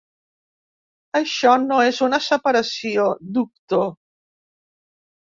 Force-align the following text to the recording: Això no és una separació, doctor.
Això 1.17 1.51
no 1.65 1.81
és 1.89 1.99
una 2.07 2.19
separació, 2.27 3.05
doctor. 3.35 3.85